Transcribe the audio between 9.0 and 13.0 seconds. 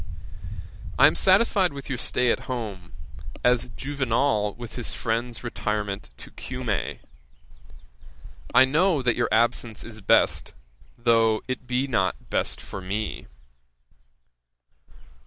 that your absence is best, though it be not best for